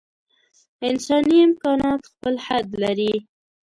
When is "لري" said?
2.83-3.13